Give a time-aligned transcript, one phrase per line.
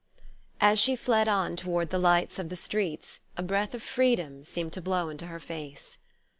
[0.59, 4.73] AS she fled on toward the lights of the streets a breath of freedom seemed
[4.73, 5.99] to blow into her face.